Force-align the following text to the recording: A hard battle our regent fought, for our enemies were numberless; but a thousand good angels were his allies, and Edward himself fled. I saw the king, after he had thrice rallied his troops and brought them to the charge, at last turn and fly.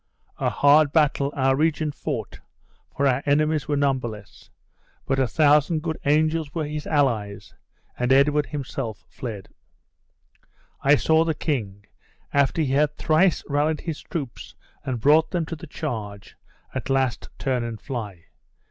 A 0.39 0.49
hard 0.49 0.91
battle 0.91 1.31
our 1.35 1.55
regent 1.55 1.93
fought, 1.93 2.39
for 2.97 3.05
our 3.05 3.21
enemies 3.27 3.67
were 3.67 3.77
numberless; 3.77 4.49
but 5.05 5.19
a 5.19 5.27
thousand 5.27 5.83
good 5.83 5.99
angels 6.07 6.55
were 6.55 6.65
his 6.65 6.87
allies, 6.87 7.53
and 7.99 8.11
Edward 8.11 8.47
himself 8.47 9.05
fled. 9.09 9.49
I 10.81 10.95
saw 10.95 11.23
the 11.23 11.35
king, 11.35 11.85
after 12.33 12.63
he 12.63 12.71
had 12.73 12.97
thrice 12.97 13.43
rallied 13.47 13.81
his 13.81 14.01
troops 14.01 14.55
and 14.83 14.99
brought 14.99 15.29
them 15.29 15.45
to 15.45 15.55
the 15.55 15.67
charge, 15.67 16.35
at 16.73 16.89
last 16.89 17.29
turn 17.37 17.63
and 17.63 17.79
fly. 17.79 18.25